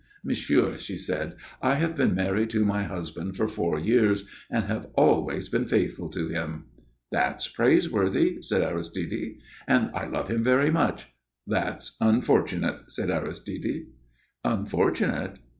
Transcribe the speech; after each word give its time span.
"Monsieur," 0.23 0.77
she 0.77 0.97
said, 0.97 1.35
"I 1.61 1.75
have 1.75 1.95
been 1.95 2.15
married 2.15 2.49
to 2.49 2.65
my 2.65 2.81
husband 2.81 3.37
for 3.37 3.47
four 3.47 3.77
years, 3.77 4.25
and 4.49 4.65
have 4.65 4.87
always 4.95 5.47
been 5.47 5.67
faithful 5.67 6.09
to 6.09 6.27
him." 6.27 6.65
"That's 7.11 7.47
praiseworthy," 7.47 8.41
said 8.41 8.63
Aristide. 8.63 9.37
"And 9.67 9.91
I 9.93 10.07
love 10.07 10.27
him 10.29 10.43
very 10.43 10.71
much." 10.71 11.13
"That's 11.45 11.97
unfortunate!" 12.01 12.85
said 12.91 13.11
Aristide. 13.11 13.89
"Unfortunate?" 14.43 15.35